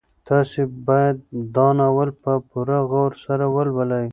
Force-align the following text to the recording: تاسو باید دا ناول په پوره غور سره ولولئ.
تاسو 0.27 0.59
باید 0.87 1.17
دا 1.55 1.67
ناول 1.79 2.09
په 2.23 2.33
پوره 2.49 2.79
غور 2.89 3.11
سره 3.25 3.45
ولولئ. 3.55 4.07